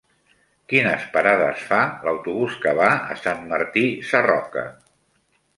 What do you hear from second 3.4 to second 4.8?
Martí Sarroca?